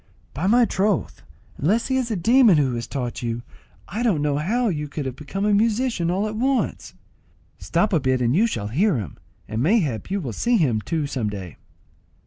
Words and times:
"By 0.33 0.47
my 0.47 0.65
troth, 0.65 1.21
unless 1.59 1.85
he 1.89 1.95
is 1.95 2.09
a 2.09 2.15
demon 2.15 2.57
who 2.57 2.73
has 2.73 2.87
taught 2.87 3.21
you, 3.21 3.43
I 3.87 4.01
don't 4.01 4.23
know 4.23 4.37
how 4.37 4.67
you 4.69 4.87
can 4.87 5.05
have 5.05 5.15
become 5.15 5.45
a 5.45 5.53
musician 5.53 6.09
all 6.09 6.27
at 6.27 6.35
once." 6.35 6.95
"Stop 7.59 7.93
a 7.93 7.99
bit 7.99 8.19
and 8.19 8.35
you 8.35 8.47
shall 8.47 8.69
hear 8.69 8.97
him, 8.97 9.17
and 9.47 9.61
mayhap 9.61 10.09
you 10.09 10.19
will 10.19 10.33
see 10.33 10.57
him 10.57 10.81
too 10.81 11.05
some 11.05 11.29
day." 11.29 11.57